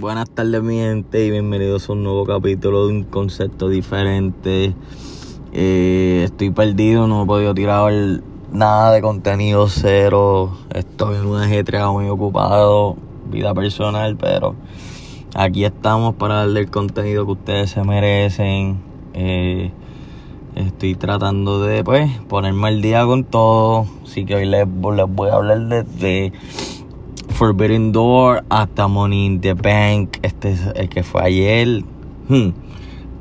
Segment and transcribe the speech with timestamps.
[0.00, 4.72] Buenas tardes mi gente y bienvenidos a un nuevo capítulo de un concepto diferente.
[5.52, 7.92] Eh, estoy perdido, no he podido tirar
[8.50, 10.56] nada de contenido cero.
[10.74, 12.96] Estoy en un ajetreado muy ocupado,
[13.30, 14.54] vida personal, pero
[15.34, 18.80] aquí estamos para darle el contenido que ustedes se merecen.
[19.12, 19.70] Eh,
[20.54, 23.84] estoy tratando de pues ponerme al día con todo.
[24.02, 26.32] Así que hoy les, voy a hablar de
[27.40, 31.82] Forbidden Door hasta Money in the Bank, este es el que fue ayer.
[32.28, 32.50] Hmm.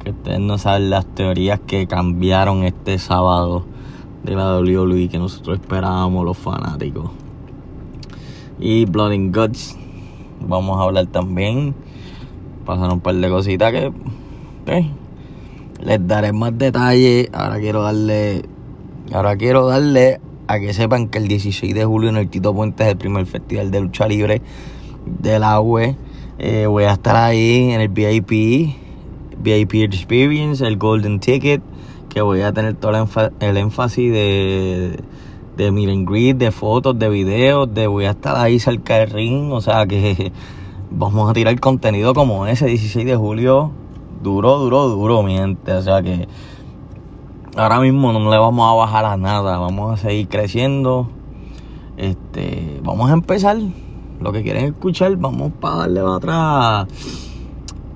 [0.03, 3.63] Que ustedes no saben las teorías que cambiaron este sábado
[4.25, 7.11] de la WWE que nosotros esperábamos los fanáticos.
[8.59, 9.77] Y Blood and Guts,
[10.45, 11.73] vamos a hablar también.
[12.65, 13.93] Pasaron un par de cositas que
[15.81, 17.29] les daré más detalles.
[17.31, 18.43] Ahora quiero darle,
[19.13, 22.81] ahora quiero darle a que sepan que el 16 de julio en el Tito Puente
[22.81, 24.41] es el primer festival de lucha libre
[25.05, 25.95] de la UE.
[26.39, 28.73] Eh, voy a estar ahí en el VIP,
[29.43, 31.61] VIP Experience, el Golden Ticket,
[32.09, 32.89] que voy a tener todo
[33.39, 34.99] el, énfasis de,
[35.55, 39.61] de meet de fotos, de videos, de voy a estar ahí cerca del ring, o
[39.61, 40.31] sea que
[40.89, 43.69] vamos a tirar contenido como ese 16 de julio,
[44.23, 46.27] duro, duro, duro, mi gente, o sea que
[47.59, 51.09] ahora mismo no le vamos a bajar a nada, vamos a seguir creciendo.
[51.97, 53.57] Este, vamos a empezar.
[54.21, 56.87] Lo que quieren escuchar, vamos para darle para atrás.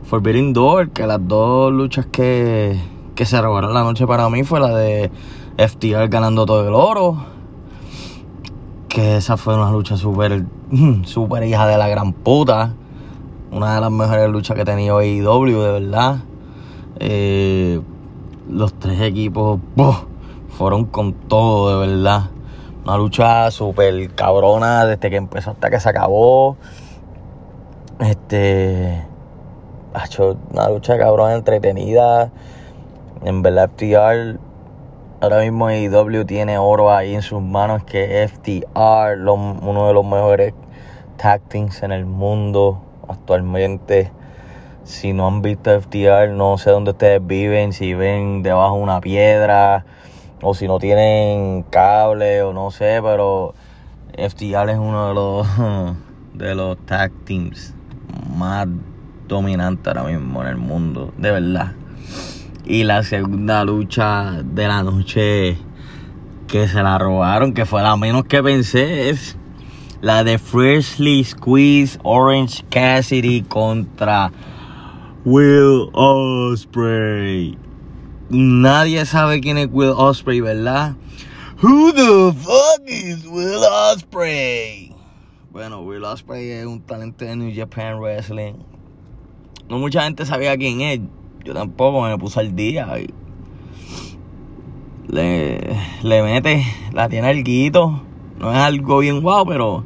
[0.03, 2.79] Forbidden Door, que las dos luchas que,
[3.15, 5.11] que se robaron la noche para mí fue la de
[5.57, 7.25] FTR ganando todo el oro.
[8.89, 10.45] Que esa fue una lucha súper,
[11.05, 12.73] súper hija de la gran puta.
[13.51, 16.17] Una de las mejores luchas que he tenido AEW, de verdad.
[16.99, 17.81] Eh,
[18.47, 19.59] los tres equipos
[20.49, 22.29] fueron con todo, de verdad.
[22.83, 26.57] Una lucha súper cabrona desde que empezó hasta que se acabó.
[27.99, 29.05] Este.
[29.93, 32.31] Ha hecho una lucha cabrona entretenida.
[33.23, 34.39] En verdad, FTR.
[35.21, 37.83] Ahora mismo AEW tiene oro ahí en sus manos.
[37.85, 40.53] Que FTR, uno de los mejores
[41.15, 44.11] tag teams en el mundo actualmente.
[44.83, 48.99] Si no han visto FTR, no sé dónde ustedes viven, si ven debajo de una
[48.99, 49.85] piedra
[50.41, 53.53] o si no tienen cable o no sé, pero
[54.17, 55.47] FTR es uno de los
[56.33, 57.73] de los tag teams
[58.35, 58.67] más
[59.27, 61.71] dominantes ahora mismo en el mundo, de verdad.
[62.65, 65.57] Y la segunda lucha de la noche
[66.47, 69.37] que se la robaron, que fue la menos que pensé, es
[70.01, 74.31] la de Freshly Squeezed Orange Cassidy contra
[75.25, 77.57] Will Osprey.
[78.29, 80.95] Nadie sabe quién es Will Osprey, ¿verdad?
[81.61, 84.93] Who the fuck is Will Osprey?
[85.53, 88.55] Bueno, Will Osprey es un talento de New Japan Wrestling.
[89.69, 90.99] No mucha gente sabía quién es.
[91.45, 92.85] Yo tampoco me puse al día.
[95.07, 98.03] Le, le mete, la tiene el guito.
[98.39, 99.85] No es algo bien guau, pero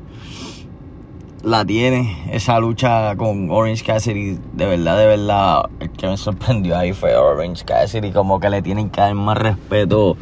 [1.43, 4.37] la tiene esa lucha con Orange Cassidy.
[4.53, 8.11] De verdad, de verdad, el que me sorprendió ahí fue Orange Cassidy.
[8.11, 10.17] Como que le tienen que dar más respeto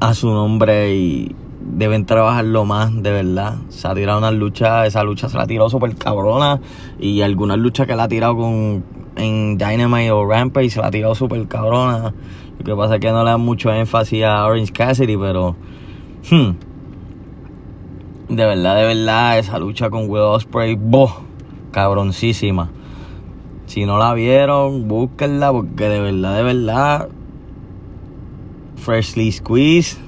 [0.00, 3.56] a su nombre y deben trabajarlo más, de verdad.
[3.68, 6.60] Se ha tirado una lucha, esa lucha se la ha tirado súper cabrona.
[6.98, 8.84] Y algunas luchas que la ha tirado con
[9.16, 12.14] en Dynamite o Rampage se la ha tirado súper cabrona.
[12.58, 15.56] Lo que pasa es que no le dan mucho énfasis a Orange Cassidy, pero.
[16.30, 16.52] Hmm,
[18.36, 21.22] de verdad, de verdad, esa lucha con Will Ospreay, boh,
[21.70, 22.70] cabroncísima.
[23.66, 27.08] Si no la vieron, búsquenla porque de verdad, de verdad,
[28.76, 29.98] Freshly Squeeze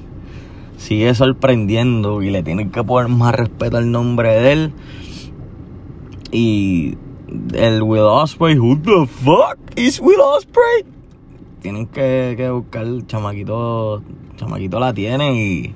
[0.79, 4.73] sigue sorprendiendo y le tienen que poner más respeto al nombre de él.
[6.33, 6.97] Y
[7.53, 10.85] el Will Osprey, who the fuck is Will Osprey?
[11.61, 14.03] Tienen que, que buscar, el chamaquito,
[14.37, 15.75] chamaquito la tiene y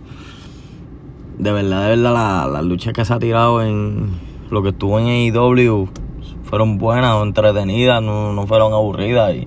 [1.38, 4.10] de verdad, de verdad, las luchas que se ha tirado en
[4.50, 5.88] lo que estuvo en AEW
[6.43, 9.34] fueron buenas entretenidas, no, fueron aburridas.
[9.34, 9.47] Y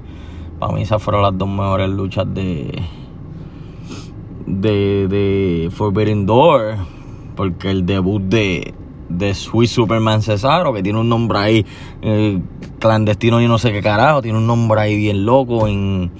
[0.59, 2.81] para mí esas fueron las dos mejores luchas de,
[4.45, 6.77] de, de Forbidden Door.
[7.35, 8.73] Porque el debut de,
[9.09, 11.65] de Sweet Superman Cesaro, que tiene un nombre ahí
[12.01, 12.39] eh,
[12.79, 16.11] clandestino y no sé qué carajo, tiene un nombre ahí bien loco en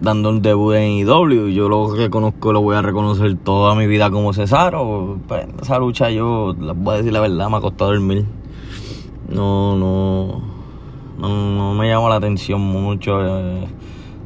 [0.00, 1.48] dando un debut en IW.
[1.48, 5.18] Yo lo que conozco lo voy a reconocer toda mi vida como Cesaro.
[5.26, 8.24] Pues, esa lucha yo, les voy a decir la verdad, me ha costado dormir.
[9.28, 10.40] No, no,
[11.18, 13.24] no, me llamó la atención mucho.
[13.26, 13.66] Eh,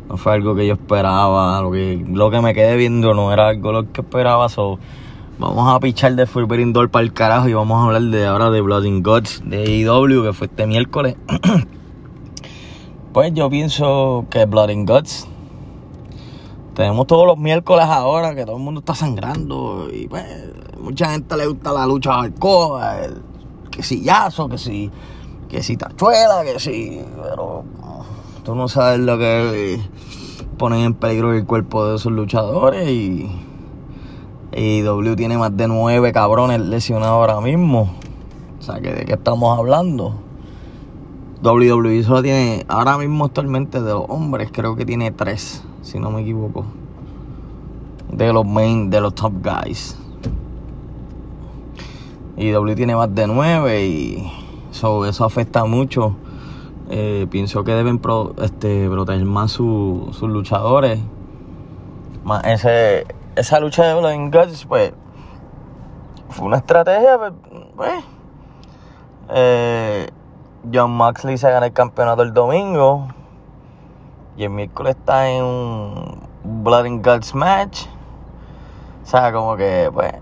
[0.08, 1.60] no fue algo que yo esperaba.
[1.62, 4.48] Lo que, lo que me quedé viendo no era algo lo que esperaba.
[4.48, 4.78] So,
[5.40, 8.50] Vamos a pichar de Forbidden Door para el carajo y vamos a hablar de ahora
[8.50, 11.16] de Blood and Guts de AEW que fue este miércoles.
[13.14, 15.26] pues yo pienso que Blood and Guts
[16.74, 20.24] tenemos todos los miércoles ahora que todo el mundo está sangrando y pues
[20.80, 23.14] mucha gente le gusta la lucha hardcore,
[23.70, 24.90] que si yazo, que si
[25.48, 27.64] que si tachuela, que si pero
[28.44, 29.80] tú no sabes lo que
[30.58, 33.30] ponen en peligro el cuerpo de esos luchadores y
[34.52, 37.90] y W tiene más de nueve cabrones lesionados ahora mismo.
[38.58, 40.14] O sea, que ¿de qué estamos hablando?
[41.42, 46.10] WWE solo tiene, ahora mismo actualmente de los hombres, creo que tiene tres, si no
[46.10, 46.64] me equivoco.
[48.10, 49.96] De los main, de los top guys.
[52.36, 54.32] Y W tiene más de nueve y
[54.70, 56.16] eso afecta mucho.
[56.88, 58.00] Eh, pienso que deben
[58.42, 60.98] este, proteger más sus luchadores.
[62.24, 63.06] Más ese,
[63.36, 64.92] esa lucha de Blood Guts, pues,
[66.30, 67.32] fue una estrategia, pues,
[67.76, 68.04] pues
[69.30, 70.08] eh,
[70.72, 73.08] John Moxley se gana el campeonato el domingo
[74.36, 77.86] y el miércoles está en un Blood and Guts match.
[79.02, 80.12] O sea, como que, pues,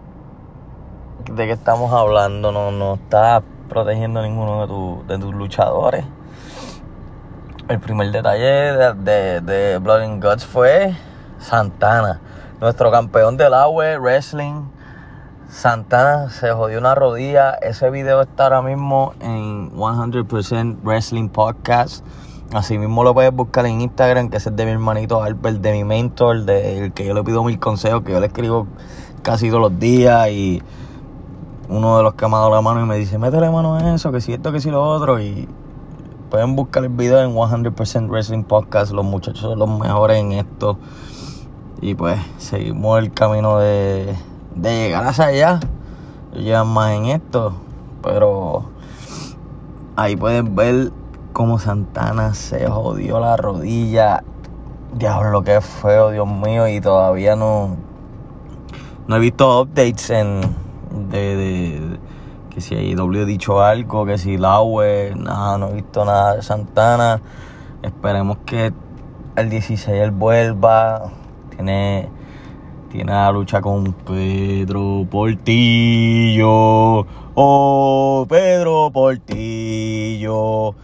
[1.30, 2.52] ¿de qué estamos hablando?
[2.52, 6.04] No, no está protegiendo a ninguno de, de tus luchadores.
[7.68, 10.94] El primer detalle de, de, de Blood and Guts fue
[11.38, 12.20] Santana
[12.60, 14.64] nuestro campeón del agua, wrestling,
[15.48, 17.52] Santana se jodió una rodilla.
[17.54, 22.04] Ese video está ahora mismo en 100% Wrestling Podcast.
[22.52, 25.72] Así mismo lo puedes buscar en Instagram, que es el de mi hermanito Albert, de
[25.72, 28.66] mi mentor, del que yo le pido mil consejos, que yo le escribo
[29.22, 30.30] casi todos los días.
[30.30, 30.62] Y
[31.68, 33.88] uno de los que me ha dado la mano y me dice, métele mano en
[33.88, 35.20] eso, que si esto, que si lo otro.
[35.20, 35.46] Y
[36.30, 38.92] pueden buscar el video en 100% Wrestling Podcast.
[38.92, 40.78] Los muchachos son los mejores en esto.
[41.82, 44.16] Y pues seguimos el camino de,
[44.56, 45.60] llegar hacia allá.
[46.32, 47.52] Llevan más en esto.
[48.02, 48.70] Pero
[49.96, 50.92] ahí pueden ver
[51.38, 54.24] cómo Santana se jodió la rodilla.
[54.92, 56.66] Diablo, qué feo, Dios mío.
[56.66, 57.76] Y todavía no,
[59.06, 60.40] no he visto updates en
[61.12, 62.00] de,
[62.50, 66.42] que si IW ha dicho algo, que si Laue, nada, no he visto nada de
[66.42, 67.20] Santana.
[67.82, 68.72] Esperemos que
[69.36, 71.12] el 16 él vuelva.
[71.54, 72.08] Tiene,
[72.90, 77.06] tiene la lucha con Pedro Portillo.
[77.36, 80.74] Oh, Pedro Portillo.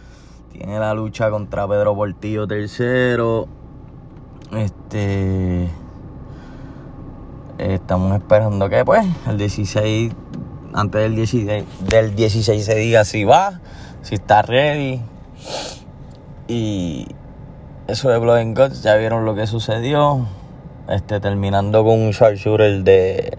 [0.57, 3.47] Tiene la lucha contra Pedro Portillo tercero.
[4.53, 5.69] Este.
[7.57, 10.13] Estamos esperando que, pues, el 16,
[10.73, 13.59] antes del 16, del 16 se diga si va,
[14.01, 15.01] si está ready.
[16.47, 17.07] Y
[17.87, 20.25] eso de Blood and Guts, ya vieron lo que sucedió
[20.87, 23.37] este, terminando con un sharpshooter de,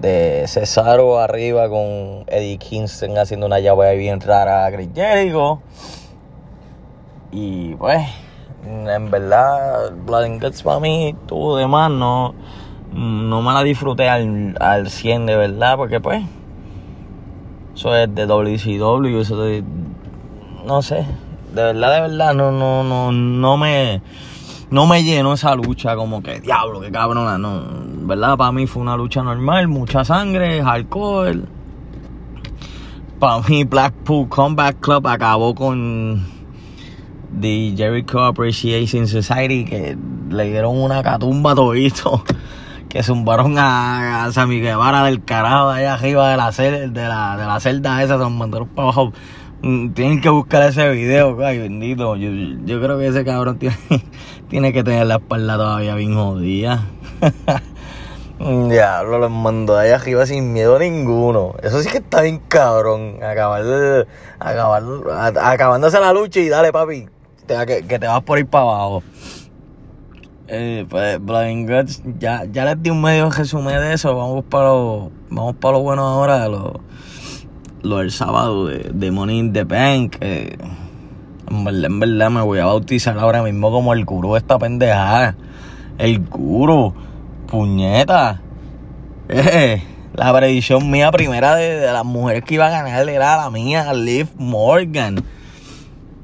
[0.00, 5.60] de Cesaro arriba con Eddie Kingston haciendo una llave bien rara a Chris Jericho.
[7.32, 8.06] Y pues,
[8.64, 12.34] en verdad, Blood and Guts para mí tuvo de más, no,
[12.92, 16.24] no me la disfruté al, al 100 de verdad, porque pues,
[17.74, 19.64] eso es de WCW, eso de,
[20.64, 21.04] no sé,
[21.54, 24.00] de verdad, de verdad, no, no, no, no me
[24.70, 27.62] no me llenó esa lucha como que, diablo, qué cabrona, no.
[28.06, 28.36] ¿Verdad?
[28.36, 31.48] Para mí fue una lucha normal, mucha sangre, alcohol.
[33.18, 36.24] Para mí Blackpool Combat Club acabó con
[37.40, 39.98] The Jericho Appreciation Society, que
[40.30, 42.22] le dieron una catumba todito.
[42.88, 47.44] Que zumbaron a, a Sammy Guevara del carajo allá arriba de la, de la, de
[47.44, 49.12] la celda esa, se mandaron para abajo
[49.62, 52.16] Mm, tienen que buscar ese video, ay bendito.
[52.16, 52.30] Yo,
[52.64, 53.76] yo creo que ese cabrón tiene,
[54.48, 56.86] tiene que tener la espalda todavía bien jodida.
[58.38, 61.54] Diablo, los mando ahí arriba sin miedo ninguno.
[61.62, 63.22] Eso sí que está bien cabrón.
[63.22, 64.06] Acabar,
[64.38, 64.82] acabar
[65.40, 67.08] acabándose la lucha y dale, papi.
[67.46, 69.02] que, que, te vas por ir para abajo.
[70.48, 74.14] Eh, pues Blind Guts, ya, ya les di un medio resumen de eso.
[74.14, 76.72] Vamos para lo, vamos para lo bueno ahora de los
[77.82, 80.16] lo del sábado de, de Money in the Bank.
[80.20, 85.36] en, verdad, me voy a bautizar ahora mismo como el gurú de esta pendejada.
[85.98, 86.94] El gurú.
[87.46, 88.40] Puñeta.
[89.28, 89.82] Eh,
[90.14, 94.28] la predicción mía primera de, las mujeres que iba a ganar era la mía, Liv
[94.38, 95.22] Morgan.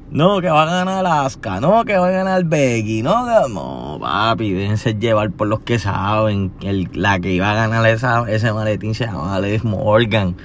[0.09, 1.59] No, que va a ganar Alaska.
[1.59, 3.01] No, que va a ganar Becky.
[3.01, 6.51] No, no, papi, déjense llevar por los que saben.
[6.61, 10.35] El, la que iba a ganar esa, ese maletín se llama Liv Morgan.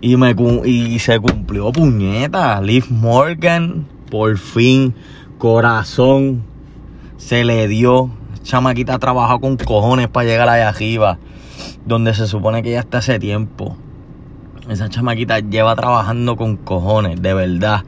[0.00, 2.60] Y, me, y se cumplió puñeta.
[2.60, 4.94] Liv Morgan, por fin,
[5.38, 6.42] corazón,
[7.16, 8.10] se le dio.
[8.42, 11.18] Chamaquita trabajado con cojones para llegar allá arriba.
[11.84, 13.76] donde se supone que ya está hace tiempo.
[14.68, 17.82] Esa chamaquita lleva trabajando con cojones, de verdad.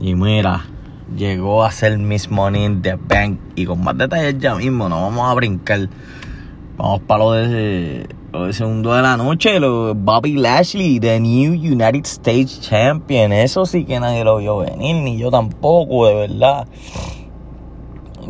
[0.00, 0.64] Y mira,
[1.16, 3.38] llegó a ser Miss Money in the Bank.
[3.54, 5.88] Y con más detalles ya mismo, no vamos a brincar.
[6.76, 11.52] Vamos para lo de, lo de segundo de la noche, lo Bobby Lashley, the new
[11.52, 13.32] United States Champion.
[13.32, 16.66] Eso sí que nadie lo vio venir, ni yo tampoco, de verdad.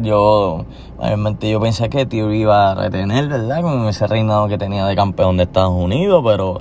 [0.01, 0.67] Yo,
[0.99, 3.63] realmente yo pensé que Tío iba a retener, ¿verdad?
[3.63, 6.61] Con ese reinado que tenía de campeón de Estados Unidos, pero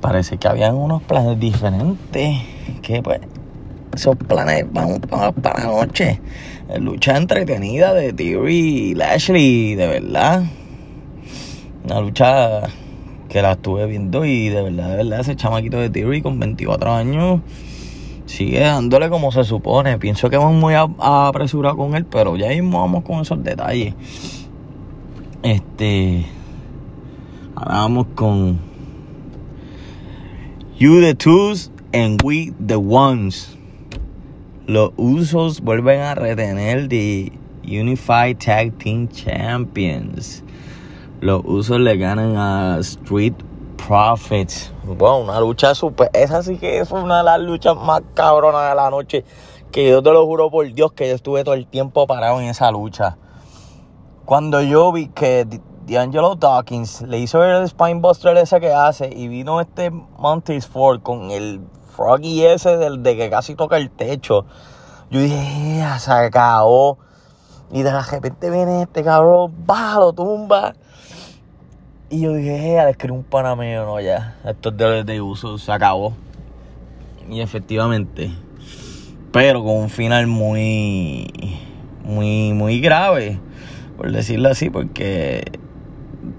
[0.00, 2.38] parece que habían unos planes diferentes.
[2.82, 3.20] Que pues,
[3.94, 6.20] esos planes van, para la noche.
[6.78, 10.44] Lucha entretenida de Theory y Lashley, de verdad.
[11.84, 12.62] Una lucha
[13.28, 16.92] que la estuve viendo y de verdad, de verdad, ese chamaquito de Theory con 24
[16.92, 17.40] años
[18.36, 19.98] sigue dándole como se supone.
[19.98, 23.94] Pienso que vamos muy apresurados con él, pero ya mismo vamos con esos detalles.
[25.42, 26.26] Este.
[27.54, 28.60] Ahora vamos con.
[30.78, 33.56] You the twos and we the ones.
[34.66, 37.32] Los usos vuelven a retener de
[37.64, 40.42] Unified Tag Team Champions.
[41.20, 43.34] Los usos le ganan a Street
[43.76, 44.72] Profits.
[44.84, 46.10] Wow, una lucha super.
[46.12, 49.24] Esa sí que es una de las luchas más cabronas de la noche.
[49.70, 52.48] Que yo te lo juro por Dios que yo estuve todo el tiempo parado en
[52.48, 53.16] esa lucha.
[54.24, 55.46] Cuando yo vi que
[55.86, 61.30] D'Angelo Dawkins le hizo el Spinebuster ese que hace y vino este Montes Ford con
[61.30, 61.60] el
[61.94, 64.46] Froggy ese del de que casi toca el techo.
[65.10, 66.98] Yo dije, se acabó.
[67.70, 70.74] Y de repente viene este cabrón, baja, lo tumba.
[72.08, 74.36] Y yo dije, le escribí un panameo, no, ya.
[74.44, 76.12] Esto es de, uso, se acabó.
[77.28, 78.30] Y efectivamente.
[79.32, 81.58] Pero con un final muy.
[82.04, 83.40] Muy, muy grave.
[83.96, 85.42] Por decirlo así, porque.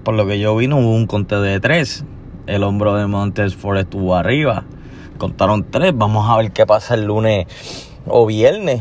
[0.04, 2.02] Por lo que yo vi, no hubo un conteo de tres.
[2.46, 4.64] El hombro de Montes Ford estuvo arriba.
[5.18, 5.92] Contaron tres.
[5.94, 7.46] Vamos a ver qué pasa el lunes
[8.06, 8.80] o viernes.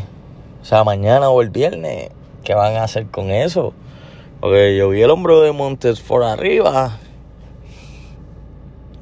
[0.62, 2.12] O sea, mañana o el viernes.
[2.46, 3.74] ¿Qué van a hacer con eso?
[4.40, 6.98] Porque yo vi el hombro de Montes por arriba.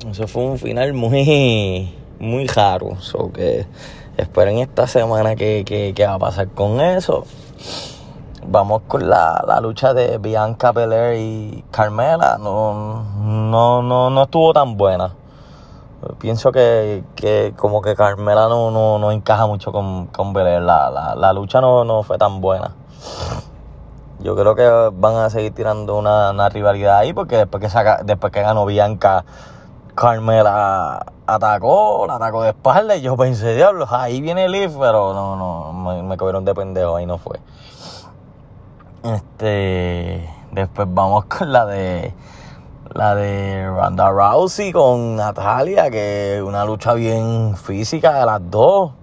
[0.09, 3.01] Eso fue un final muy, muy raro.
[3.01, 3.65] So que
[4.15, 7.25] esperen esta semana que, va a pasar con eso.
[8.47, 12.37] Vamos con la, lucha de Bianca Belair y Carmela.
[12.37, 15.15] No, no, no, no estuvo tan buena.
[16.19, 17.03] Pienso que,
[17.57, 20.61] como que Carmela no, no, encaja mucho con, con Belair.
[20.61, 22.71] La, la, lucha no, no fue tan buena.
[24.19, 28.31] Yo creo que van a seguir tirando una, rivalidad ahí porque después que, saca, después
[28.31, 29.25] que ganó Bianca,
[29.93, 35.35] Carmela atacó, la atacó de espalda y yo pensé, diablos, ahí viene Liv, pero no,
[35.35, 37.39] no, me, me cogieron de pendejo, ahí no fue.
[39.03, 42.13] Este, después vamos con la de
[42.93, 48.93] la de Ronda Rousey con Natalia, que una lucha bien física de las dos.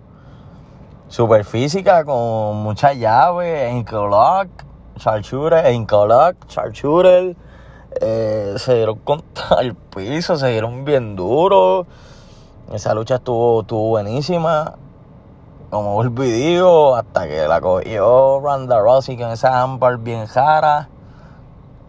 [1.08, 4.71] Super física, con mucha llave, ankle lock.
[4.96, 7.36] Charchurer, Incolac, Charchurer,
[8.00, 11.86] eh, se dieron contra el piso, se dieron bien duro.
[12.72, 14.74] Esa lucha estuvo, estuvo buenísima.
[15.70, 20.88] Como volví digo, hasta que la cogió Ronda Rousey con esa ámbar bien jara.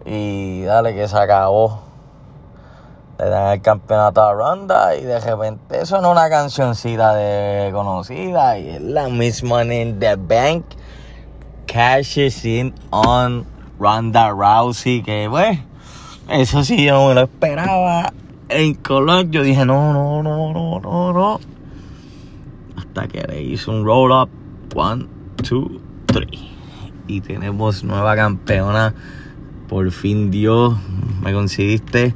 [0.05, 1.79] Y dale que se acabó.
[3.19, 8.69] Le dan el campeonato a Ronda y de repente es una cancioncita de conocida y
[8.69, 10.65] es la misma en The Bank
[11.67, 13.45] cashes in on
[13.79, 15.61] Ronda Rousey, que bueno,
[16.29, 18.13] eso sí yo no me lo esperaba.
[18.49, 21.39] En color yo dije, no, no, no, no, no, no.
[22.75, 24.29] Hasta que le hizo un roll up.
[24.75, 25.07] One,
[25.43, 26.51] two, three.
[27.07, 28.93] Y tenemos nueva campeona.
[29.67, 30.75] Por fin Dios,
[31.21, 32.13] me conseguiste.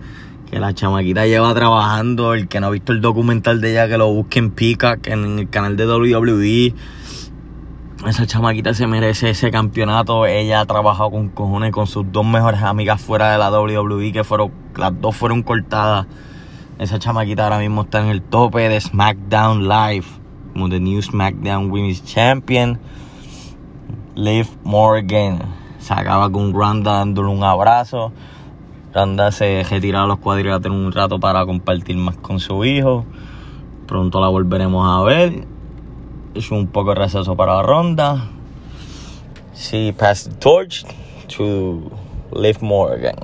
[0.50, 2.34] Que la chamaquita lleva trabajando.
[2.34, 5.40] El que no ha visto el documental de ella, que lo busque en Peacock, en
[5.40, 6.74] el canal de WWE
[8.06, 10.26] esa chamaquita se merece ese campeonato.
[10.26, 14.24] Ella ha trabajado con cojones con sus dos mejores amigas fuera de la WWE, que
[14.24, 16.06] fueron, las dos fueron cortadas.
[16.78, 20.06] Esa chamaquita ahora mismo está en el tope de SmackDown Live,
[20.54, 22.80] como The New SmackDown Women's Champion.
[24.16, 25.40] Liv Morgan
[25.80, 28.12] se acaba con Randa dándole un abrazo.
[28.94, 33.06] Randa se retira a los cuadriláteros un rato para compartir más con su hijo.
[33.88, 35.57] Pronto la volveremos a ver
[36.38, 38.30] es un poco de receso para la ronda.
[39.56, 40.86] She passed the torch
[41.36, 41.90] to
[42.32, 43.16] Liv Morgan.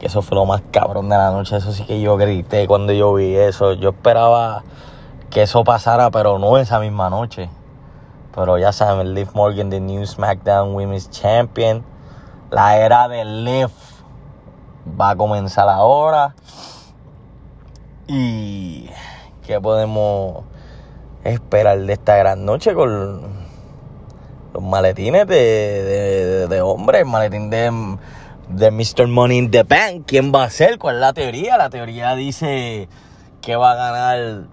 [0.00, 1.56] Que eso fue lo más cabrón de la noche.
[1.56, 3.74] Eso sí que yo grité cuando yo vi eso.
[3.74, 4.64] Yo esperaba
[5.30, 7.48] que eso pasara, pero no esa misma noche.
[8.34, 11.84] Pero ya saben, Liv Morgan, the new SmackDown Women's Champion.
[12.50, 13.70] La era de Liv.
[15.00, 16.34] va a comenzar ahora.
[18.08, 18.90] Y
[19.46, 20.44] qué podemos
[21.34, 23.22] esperar de esta gran noche con
[24.52, 27.70] los maletines de, de, hombre, el maletín de,
[28.48, 29.06] de Mr.
[29.06, 30.04] Money in the Bank.
[30.06, 30.78] ¿Quién va a ser?
[30.78, 31.56] ¿Cuál es la teoría?
[31.56, 32.88] La teoría dice
[33.42, 34.44] que va a ganar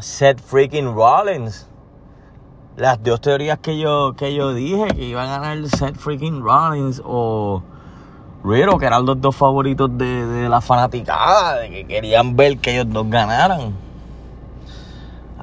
[0.00, 1.68] Seth freaking Rollins.
[2.76, 7.00] Las dos teorías que yo, que yo dije, que iba a ganar Seth freaking Rollins
[7.04, 7.62] o
[8.44, 12.74] Riddle, que eran los dos favoritos de, de la fanaticada, de que querían ver que
[12.74, 13.85] ellos dos ganaran.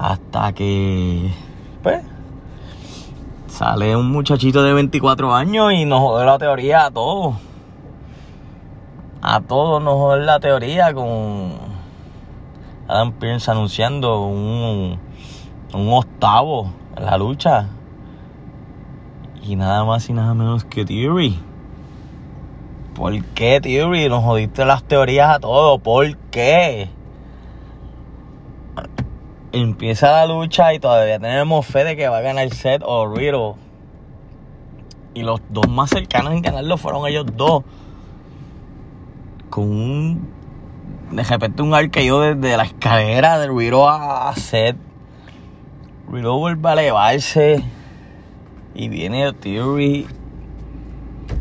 [0.04, 1.32] Hasta que,
[1.82, 2.04] pues,
[3.48, 7.36] sale un muchachito de 24 años y nos jode la teoría a todos.
[9.22, 11.54] A todos nos jode la teoría con
[12.90, 15.00] Adam Pearce anunciando un,
[15.74, 17.70] un octavo en la lucha.
[19.42, 21.40] Y nada más y nada menos que Theory.
[22.94, 24.10] ¿Por qué, Theory?
[24.10, 25.80] Nos jodiste las teorías a todos.
[25.80, 26.90] ¿Por qué?
[29.54, 33.54] Empieza la lucha y todavía tenemos fe de que va a ganar Seth o Riddle.
[35.14, 37.64] Y los dos más cercanos en ganarlo fueron ellos dos.
[39.52, 40.28] Con un
[41.12, 44.76] de repente un arqueo desde la escalera del Riddle a Seth.
[46.12, 47.64] Riddle vuelve a elevarse.
[48.74, 50.08] Y viene Theory.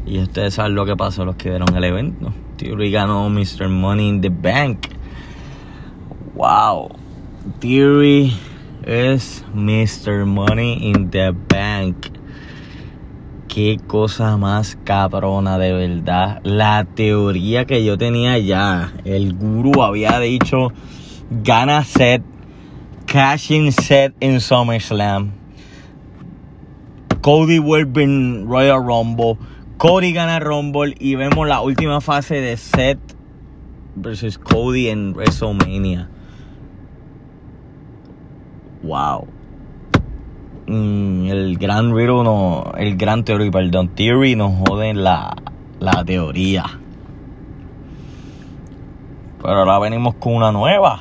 [0.04, 2.30] Y ustedes saben lo que pasó, los que vieron el evento.
[2.58, 3.68] Theory ganó Mr.
[3.68, 4.88] Money in the Bank.
[6.34, 7.01] Wow.
[7.60, 8.32] Theory
[8.84, 10.24] es Mr.
[10.26, 12.12] Money in the Bank
[13.52, 16.40] qué cosa más cabrona de verdad.
[16.42, 20.72] La teoría que yo tenía ya, el guru había dicho,
[21.30, 22.22] gana set,
[23.06, 25.32] cashing set en SummerSlam.
[27.20, 29.36] Cody vuelve en Royal Rumble.
[29.76, 33.16] Cody gana Rumble y vemos la última fase de Seth
[33.96, 36.08] versus Cody en WrestleMania.
[38.82, 39.28] Wow.
[40.66, 45.36] Mm, el gran Riddle no, el gran Theory, perdón, Theory nos jode la,
[45.80, 46.64] la teoría.
[49.42, 51.00] Pero ahora venimos con una nueva.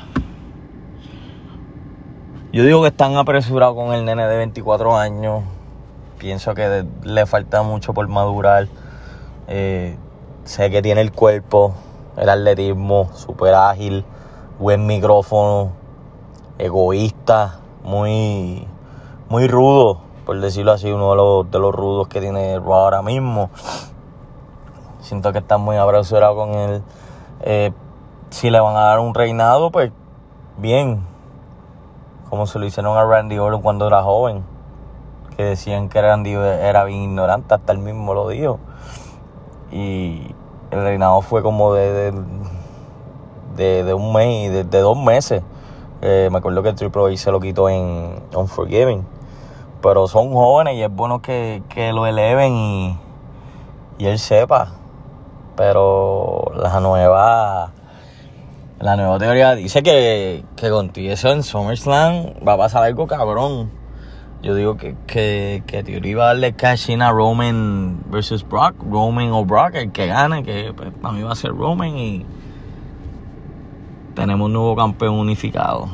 [2.52, 5.44] Yo digo que están apresurados con el nene de 24 años.
[6.18, 8.68] Pienso que le falta mucho por madurar.
[9.48, 9.96] Eh,
[10.44, 11.76] sé que tiene el cuerpo,
[12.18, 14.04] el atletismo, súper ágil,
[14.60, 15.72] buen micrófono,
[16.58, 18.68] egoísta, muy
[19.32, 23.50] muy rudo, por decirlo así, uno de los, de los rudos que tiene ahora mismo.
[25.00, 26.84] Siento que está muy apresurado con él.
[27.40, 27.72] Eh,
[28.30, 29.94] si le van a dar un reinado, pues
[30.58, 31.08] bien.
[32.30, 34.44] Como se lo hicieron a Randy Orton cuando era joven.
[35.38, 38.60] Que decían que Randy era bien ignorante, hasta él mismo lo dijo.
[39.72, 40.36] Y
[40.72, 42.12] el reinado fue como de,
[43.56, 45.42] de, de, un mes, de, de dos meses.
[46.02, 49.06] Eh, me acuerdo que el Triple H se lo quitó en Unforgiving
[49.82, 51.62] pero son jóvenes y es bueno que,
[51.94, 52.98] lo eleven y,
[53.98, 54.74] y, él sepa.
[55.58, 57.74] Pero la nueva
[58.80, 63.72] la nueva teoría dice que, que contigo eso en SummerSlam va a pasar algo cabrón.
[64.42, 68.74] Yo digo que, que, que va a darle cash in a Roman versus Brock.
[68.90, 72.26] Roman o Brock, el que gane, que pues, para mí va a ser Roman y
[74.14, 75.90] tenemos un nuevo campeón unificado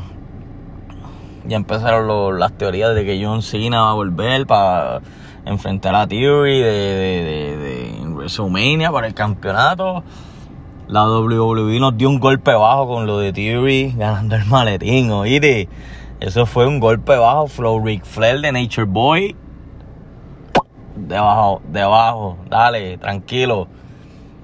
[1.48, 5.02] ya empezaron las teorías de que John Cena va a volver para
[5.46, 10.04] enfrentar a Theory de, de, de, WrestleMania para el campeonato.
[10.88, 15.70] La WWE nos dio un golpe bajo con lo de Theory ganando el maletín, oíste.
[16.20, 17.48] Eso fue un golpe bajo.
[17.48, 19.36] Flow Rick Flair de Nature Boy.
[20.96, 23.68] Debajo, debajo, dale, tranquilo.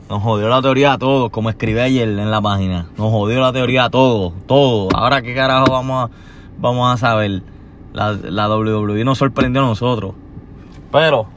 [0.09, 2.87] Nos jodió la teoría a todos, como escribí ayer en la página.
[2.97, 4.93] Nos jodió la teoría a todos, todos.
[4.93, 7.41] Ahora qué carajo vamos a vamos a saber.
[7.93, 10.15] La, la WWE nos sorprendió a nosotros.
[10.91, 11.27] Pero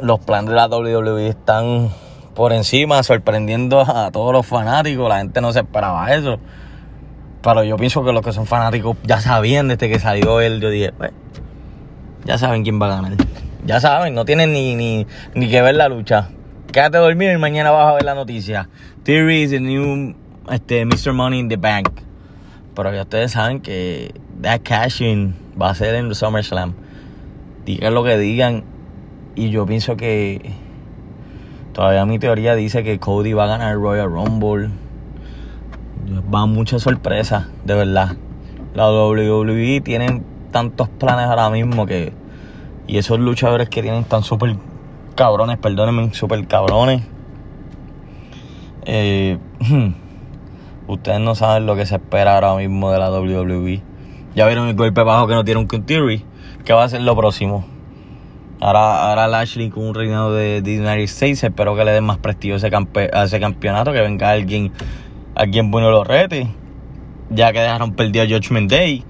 [0.00, 1.90] los planes de la WWE están
[2.34, 5.08] por encima, sorprendiendo a todos los fanáticos.
[5.08, 6.38] La gente no se esperaba eso.
[7.42, 10.60] Pero yo pienso que los que son fanáticos ya sabían desde que salió él.
[10.60, 11.12] Yo dije, pues,
[12.24, 13.12] ya saben quién va a ganar.
[13.64, 16.30] Ya saben, no tienen ni, ni, ni que ver la lucha.
[16.72, 18.70] Quédate dormido y mañana vas a ver la noticia.
[19.02, 20.14] Theory is the new
[20.50, 21.12] este, Mr.
[21.12, 22.00] Money in the Bank.
[22.74, 26.72] Pero ya ustedes saben que that cashing va a ser en SummerSlam.
[27.66, 28.64] Digan lo que digan.
[29.34, 30.54] Y yo pienso que
[31.74, 34.70] todavía mi teoría dice que Cody va a ganar Royal Rumble.
[36.34, 38.16] Va mucha sorpresa, de verdad.
[38.74, 42.14] La WWE tienen tantos planes ahora mismo que.
[42.86, 44.56] Y esos luchadores que tienen tan súper
[45.12, 47.02] cabrones, perdónenme, súper cabrones.
[48.84, 49.38] Eh,
[50.86, 53.82] ustedes no saben lo que se espera ahora mismo de la WWE.
[54.34, 56.24] Ya vieron el golpe bajo que no tiene un Theory.
[56.64, 57.66] ¿Qué va a ser lo próximo?
[58.60, 61.44] Ahora, ahora Lashley con un reinado de, de United States.
[61.44, 62.70] Espero que le den más prestigio a ese,
[63.12, 63.92] a ese campeonato.
[63.92, 64.72] Que venga alguien,
[65.34, 66.48] alguien bueno los rete.
[67.30, 69.04] Ya que dejaron perdido a Judgment Day.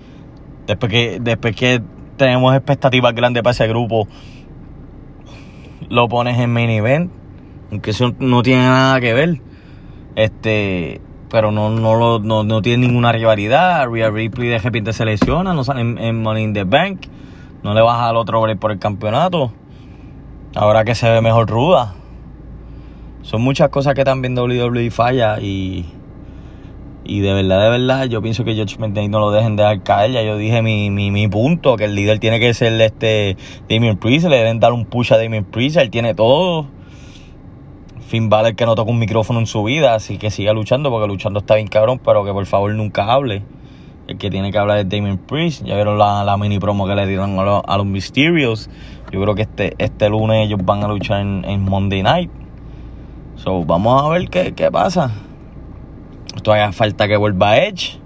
[0.67, 1.83] Después que, después que
[2.17, 4.09] tenemos expectativas grandes para ese grupo,
[5.93, 7.13] lo pones en main event.
[7.71, 9.41] Aunque eso no tiene nada que ver.
[10.17, 11.01] Este
[11.31, 13.87] pero no, no, no, no tiene ninguna rivalidad.
[13.89, 17.07] Rhea Ripley de repente se lesiona, no sale en, Money in the Bank,
[17.63, 19.53] no le baja al otro por el campeonato.
[20.55, 21.95] Ahora que se ve mejor ruda.
[23.23, 25.87] Son muchas cosas que también WWE falla y,
[27.05, 30.13] y de verdad, de verdad, yo pienso que George Day no lo dejen dejar caer.
[30.13, 33.37] Ya yo dije mi, mi, mi punto, que el líder tiene que ser este
[33.69, 36.67] Damien Priest, le deben dar un push a Damien Priest, él tiene todo
[38.07, 41.09] Finn Balor que no toca un micrófono en su vida, así que siga luchando porque
[41.09, 43.43] luchando está bien cabrón, pero que por favor nunca hable.
[44.07, 45.65] El que tiene que hablar es Damien Priest.
[45.65, 48.69] Ya vieron la, mini promo que le dieron a, los, Mysterios.
[49.13, 52.31] Yo creo que este, este lunes ellos van a luchar en, Monday Night.
[53.37, 55.13] So, vamos a ver qué, qué pasa.
[56.43, 57.99] Todavía falta que vuelva Edge.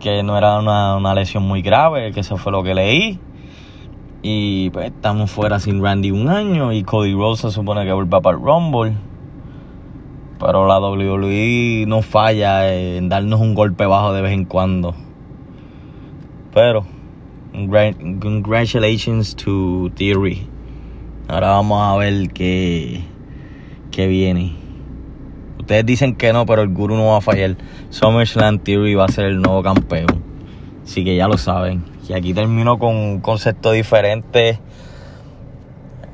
[0.00, 3.20] Que no era una, una lesión muy grave, que eso fue lo que leí.
[4.22, 8.20] Y pues estamos fuera sin Randy un año y Cody Rhodes se supone que vuelva
[8.20, 8.94] para el Rumble.
[10.38, 14.94] Pero la WWE no falla en darnos un golpe bajo de vez en cuando.
[16.52, 16.84] Pero,
[18.20, 20.46] congratulations to Theory.
[21.28, 23.02] Ahora vamos a ver qué,
[23.90, 24.65] qué viene.
[25.66, 27.56] Ustedes dicen que no, pero el guru no va a fallar.
[27.90, 30.22] SummerSlam Theory va a ser el nuevo campeón.
[30.84, 31.82] Así que ya lo saben.
[32.08, 34.60] Y aquí termino con un concepto diferente.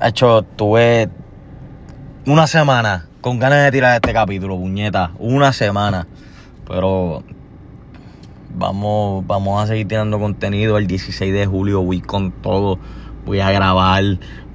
[0.00, 1.10] Hecho, tuve
[2.24, 5.10] una semana con ganas de tirar este capítulo, puñeta.
[5.18, 6.06] Una semana.
[6.66, 7.22] Pero
[8.54, 10.78] vamos, vamos a seguir tirando contenido.
[10.78, 12.78] El 16 de julio voy con todo.
[13.26, 14.02] Voy a grabar,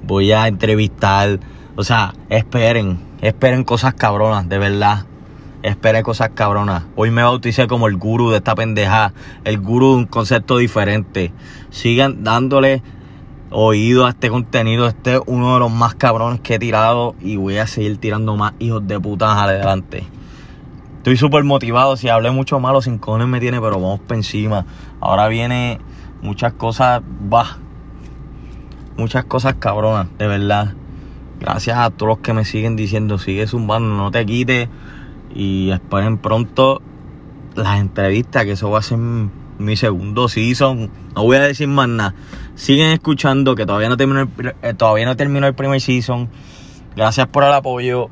[0.02, 1.38] voy a entrevistar.
[1.76, 5.04] O sea, esperen, esperen cosas cabronas, de verdad.
[5.62, 6.84] Esperen cosas cabronas.
[6.94, 9.12] Hoy me bauticé como el gurú de esta pendeja.
[9.44, 11.32] El gurú de un concepto diferente.
[11.70, 12.80] Sigan dándole
[13.50, 14.86] oído a este contenido.
[14.86, 17.16] Este es uno de los más cabrones que he tirado.
[17.20, 20.04] Y voy a seguir tirando más hijos de putas adelante.
[20.98, 21.96] Estoy súper motivado.
[21.96, 24.64] Si hablé mucho malo, sin cojones me tiene, pero vamos para encima.
[25.00, 25.80] Ahora viene
[26.22, 27.02] muchas cosas.
[27.04, 27.58] Bah.
[28.96, 30.74] Muchas cosas cabronas, de verdad.
[31.40, 34.68] Gracias a todos los que me siguen diciendo, sigue zumbando, no te quites
[35.34, 36.82] y esperen pronto
[37.54, 40.90] las entrevistas, que eso va a ser mi segundo season.
[41.14, 42.14] No voy a decir más nada.
[42.54, 46.28] Siguen escuchando, que todavía no terminó el, eh, todavía no terminó el primer season.
[46.96, 48.08] Gracias por el apoyo.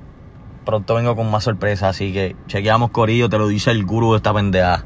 [0.65, 4.17] Pronto vengo con más sorpresas, así que chequeamos Corillo, te lo dice el gurú de
[4.17, 4.85] esta pendeja.